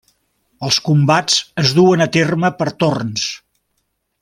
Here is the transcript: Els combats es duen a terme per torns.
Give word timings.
Els 0.67 0.79
combats 0.87 1.35
es 1.65 1.75
duen 1.81 2.03
a 2.07 2.09
terme 2.17 2.51
per 2.63 2.69
torns. 2.85 3.29